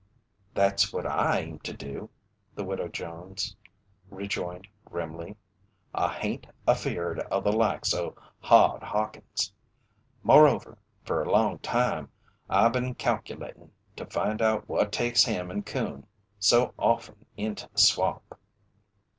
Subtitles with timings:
[0.55, 2.09] "That's what I aim to do,"
[2.55, 3.55] the Widow Jones
[4.09, 5.35] rejoined grimly.
[5.93, 9.53] "I hain't afeared o' the likes o' Hod Hawkins!
[10.23, 12.09] Moreover, fer a long time,
[12.49, 16.07] I been calculatin' to find out what takes him and Coon
[16.39, 18.23] so offen into the swamp."